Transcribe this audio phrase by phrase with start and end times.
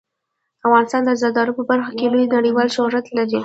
[0.67, 3.39] افغانستان د زردالو په برخه کې لوی نړیوال شهرت لري.